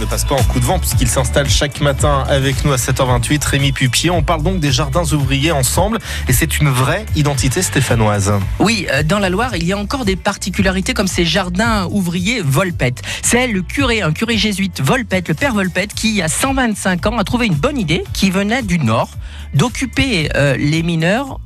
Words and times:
ne 0.00 0.06
passe 0.06 0.24
pas 0.24 0.34
en 0.34 0.42
coup 0.42 0.60
de 0.60 0.64
vent 0.64 0.78
puisqu'il 0.78 1.08
s'installe 1.08 1.48
chaque 1.48 1.80
matin 1.82 2.24
avec 2.26 2.64
nous 2.64 2.72
à 2.72 2.76
7h28. 2.76 3.44
Rémi 3.44 3.72
Pupier, 3.72 4.10
on 4.10 4.22
parle 4.22 4.42
donc 4.42 4.58
des 4.58 4.72
jardins 4.72 5.04
ouvriers 5.12 5.52
ensemble 5.52 5.98
et 6.26 6.32
c'est 6.32 6.58
une 6.58 6.70
vraie 6.70 7.04
identité 7.16 7.60
stéphanoise. 7.60 8.32
Oui, 8.58 8.86
euh, 8.92 9.02
dans 9.02 9.18
la 9.18 9.28
Loire, 9.28 9.56
il 9.56 9.64
y 9.64 9.72
a 9.74 9.78
encore 9.78 10.06
des 10.06 10.16
particularités 10.16 10.94
comme 10.94 11.06
ces 11.06 11.26
jardins 11.26 11.86
ouvriers 11.90 12.40
Volpette. 12.40 13.02
C'est 13.22 13.46
le 13.46 13.60
curé, 13.60 14.00
un 14.00 14.12
curé 14.12 14.38
jésuite 14.38 14.80
Volpette, 14.80 15.28
le 15.28 15.34
père 15.34 15.52
Volpette, 15.52 15.92
qui 15.92 16.14
il 16.14 16.22
a 16.22 16.28
125 16.28 17.06
ans 17.06 17.18
a 17.18 17.24
trouvé 17.24 17.46
une 17.46 17.54
bonne 17.54 17.78
idée 17.78 18.02
qui 18.14 18.30
venait 18.30 18.62
du 18.62 18.78
nord 18.78 19.10
d'occuper 19.54 20.30
euh, 20.34 20.56
les 20.56 20.82
mineurs 20.82 21.40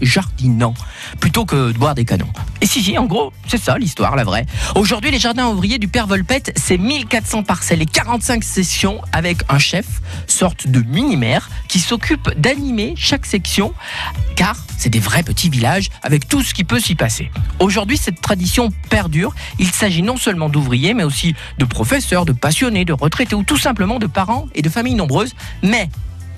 jardinant 0.00 0.74
plutôt 1.20 1.44
que 1.44 1.72
de 1.72 1.78
boire 1.78 1.94
des 1.94 2.04
canons. 2.04 2.30
Et 2.60 2.66
si, 2.66 2.82
si, 2.82 2.98
en 2.98 3.06
gros, 3.06 3.32
c'est 3.46 3.60
ça 3.60 3.78
l'histoire, 3.78 4.16
la 4.16 4.24
vraie. 4.24 4.46
Aujourd'hui, 4.74 5.10
les 5.10 5.18
jardins 5.18 5.48
ouvriers 5.48 5.78
du 5.78 5.88
Père 5.88 6.06
Volpette, 6.06 6.52
c'est 6.56 6.78
1400 6.78 7.42
parcelles 7.42 7.82
et 7.82 7.86
45 7.86 8.44
sessions 8.44 9.00
avec 9.12 9.38
un 9.48 9.58
chef, 9.58 9.86
sorte 10.26 10.68
de 10.68 10.80
mini-maire, 10.80 11.50
qui 11.68 11.80
s'occupe 11.80 12.30
d'animer 12.38 12.94
chaque 12.96 13.26
section, 13.26 13.72
car 14.36 14.56
c'est 14.76 14.90
des 14.90 15.00
vrais 15.00 15.22
petits 15.22 15.50
villages 15.50 15.88
avec 16.02 16.28
tout 16.28 16.42
ce 16.42 16.54
qui 16.54 16.64
peut 16.64 16.80
s'y 16.80 16.94
passer. 16.94 17.30
Aujourd'hui, 17.58 17.96
cette 17.96 18.20
tradition 18.20 18.70
perdure. 18.90 19.34
Il 19.58 19.70
s'agit 19.70 20.02
non 20.02 20.16
seulement 20.16 20.48
d'ouvriers, 20.48 20.94
mais 20.94 21.04
aussi 21.04 21.34
de 21.58 21.64
professeurs, 21.64 22.24
de 22.24 22.32
passionnés, 22.32 22.84
de 22.84 22.92
retraités 22.92 23.34
ou 23.34 23.42
tout 23.42 23.56
simplement 23.56 23.98
de 23.98 24.06
parents 24.06 24.46
et 24.54 24.62
de 24.62 24.68
familles 24.68 24.94
nombreuses. 24.94 25.34
Mais 25.62 25.88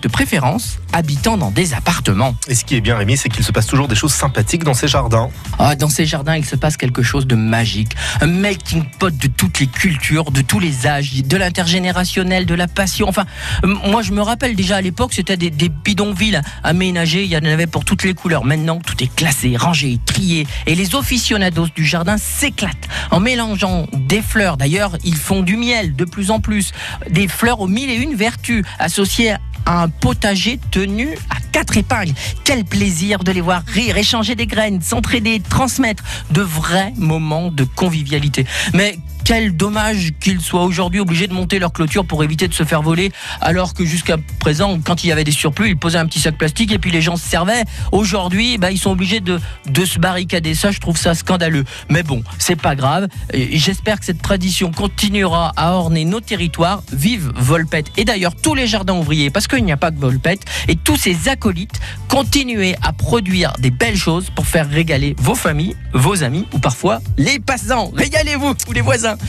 de 0.02 0.08
préférence 0.08 0.78
habitant 0.92 1.36
dans 1.36 1.50
des 1.50 1.74
appartements. 1.74 2.34
Et 2.48 2.54
ce 2.54 2.64
qui 2.64 2.76
est 2.76 2.80
bien, 2.80 2.96
Rémi, 2.96 3.16
c'est 3.16 3.28
qu'il 3.28 3.44
se 3.44 3.52
passe 3.52 3.66
toujours 3.66 3.88
des 3.88 3.94
choses 3.94 4.12
sympathiques 4.12 4.64
dans 4.64 4.74
ces 4.74 4.88
jardins. 4.88 5.30
Ah, 5.58 5.76
dans 5.76 5.88
ces 5.88 6.06
jardins, 6.06 6.36
il 6.36 6.44
se 6.44 6.56
passe 6.56 6.76
quelque 6.76 7.02
chose 7.02 7.26
de 7.26 7.34
magique. 7.36 7.92
Un 8.20 8.26
melting 8.26 8.84
pot 8.98 9.16
de 9.16 9.28
toutes 9.28 9.60
les 9.60 9.66
cultures, 9.66 10.30
de 10.30 10.42
tous 10.42 10.58
les 10.58 10.86
âges, 10.86 11.12
de 11.22 11.36
l'intergénérationnel, 11.36 12.46
de 12.46 12.54
la 12.54 12.66
passion. 12.66 13.08
Enfin, 13.08 13.24
moi, 13.64 14.02
je 14.02 14.12
me 14.12 14.22
rappelle 14.22 14.56
déjà 14.56 14.76
à 14.76 14.80
l'époque, 14.80 15.12
c'était 15.14 15.36
des, 15.36 15.50
des, 15.50 15.68
bidonvilles 15.68 16.40
aménagés. 16.62 17.24
Il 17.24 17.30
y 17.30 17.36
en 17.36 17.44
avait 17.44 17.66
pour 17.66 17.84
toutes 17.84 18.02
les 18.02 18.14
couleurs. 18.14 18.44
Maintenant, 18.44 18.78
tout 18.78 19.02
est 19.02 19.14
classé, 19.14 19.56
rangé, 19.56 19.98
trié. 20.06 20.46
Et 20.66 20.74
les 20.74 20.94
aficionados 20.94 21.68
du 21.74 21.84
jardin 21.84 22.16
s'éclatent 22.18 22.88
en 23.10 23.20
mélangeant 23.20 23.86
des 23.92 24.22
fleurs. 24.22 24.56
D'ailleurs, 24.56 24.96
ils 25.04 25.16
font 25.16 25.42
du 25.42 25.56
miel 25.56 25.94
de 25.94 26.04
plus 26.04 26.30
en 26.30 26.40
plus. 26.40 26.72
Des 27.10 27.28
fleurs 27.28 27.60
aux 27.60 27.68
mille 27.68 27.90
et 27.90 27.96
une 27.96 28.14
vertus 28.14 28.64
associées 28.78 29.34
un 29.78 29.88
potager 29.88 30.58
tenu 30.70 31.16
à 31.30 31.36
quatre 31.52 31.76
épingles. 31.76 32.14
Quel 32.44 32.64
plaisir 32.64 33.20
de 33.20 33.32
les 33.32 33.40
voir 33.40 33.62
rire, 33.66 33.96
échanger 33.96 34.34
des 34.34 34.46
graines, 34.46 34.80
s'entraider, 34.82 35.40
transmettre 35.40 36.02
de 36.30 36.42
vrais 36.42 36.92
moments 36.96 37.50
de 37.50 37.64
convivialité. 37.64 38.46
Mais 38.74 38.98
quel 39.30 39.54
dommage 39.54 40.10
qu'ils 40.18 40.40
soient 40.40 40.64
aujourd'hui 40.64 40.98
obligés 40.98 41.28
de 41.28 41.32
monter 41.32 41.60
leur 41.60 41.72
clôture 41.72 42.04
pour 42.04 42.24
éviter 42.24 42.48
de 42.48 42.52
se 42.52 42.64
faire 42.64 42.82
voler, 42.82 43.12
alors 43.40 43.74
que 43.74 43.84
jusqu'à 43.84 44.16
présent, 44.40 44.80
quand 44.84 45.04
il 45.04 45.06
y 45.06 45.12
avait 45.12 45.22
des 45.22 45.30
surplus, 45.30 45.68
ils 45.68 45.76
posaient 45.76 45.98
un 45.98 46.06
petit 46.06 46.18
sac 46.18 46.36
plastique 46.36 46.72
et 46.72 46.80
puis 46.80 46.90
les 46.90 47.00
gens 47.00 47.14
se 47.14 47.28
servaient. 47.28 47.62
Aujourd'hui, 47.92 48.58
bah, 48.58 48.72
ils 48.72 48.78
sont 48.78 48.90
obligés 48.90 49.20
de, 49.20 49.38
se 49.84 50.00
barricader. 50.00 50.56
Ça, 50.56 50.72
je 50.72 50.80
trouve 50.80 50.96
ça 50.96 51.14
scandaleux. 51.14 51.64
Mais 51.88 52.02
bon, 52.02 52.24
c'est 52.40 52.60
pas 52.60 52.74
grave. 52.74 53.06
J'espère 53.32 54.00
que 54.00 54.04
cette 54.04 54.20
tradition 54.20 54.72
continuera 54.72 55.52
à 55.56 55.74
orner 55.74 56.04
nos 56.04 56.20
territoires. 56.20 56.82
Vive 56.92 57.30
Volpette 57.36 57.92
et 57.96 58.04
d'ailleurs 58.04 58.34
tous 58.34 58.56
les 58.56 58.66
jardins 58.66 58.94
ouvriers, 58.94 59.30
parce 59.30 59.46
qu'il 59.46 59.64
n'y 59.64 59.70
a 59.70 59.76
pas 59.76 59.92
que 59.92 60.00
Volpette, 60.00 60.42
et 60.66 60.74
tous 60.74 60.96
ces 60.96 61.28
acolytes, 61.28 61.78
continuez 62.08 62.74
à 62.82 62.92
produire 62.92 63.52
des 63.60 63.70
belles 63.70 63.96
choses 63.96 64.28
pour 64.28 64.48
faire 64.48 64.68
régaler 64.68 65.14
vos 65.18 65.36
familles, 65.36 65.76
vos 65.92 66.24
amis 66.24 66.48
ou 66.52 66.58
parfois 66.58 67.00
les 67.16 67.38
passants. 67.38 67.92
Régalez-vous 67.94 68.54
ou 68.66 68.72
les 68.72 68.80
voisins. 68.80 69.19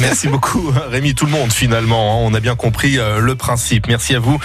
Merci 0.00 0.28
beaucoup 0.28 0.72
Rémi, 0.88 1.14
tout 1.14 1.26
le 1.26 1.32
monde 1.32 1.52
finalement. 1.52 2.12
Hein. 2.12 2.28
On 2.30 2.34
a 2.34 2.40
bien 2.40 2.56
compris 2.56 2.98
euh, 2.98 3.18
le 3.18 3.34
principe. 3.34 3.86
Merci 3.88 4.14
à 4.14 4.20
vous. 4.20 4.38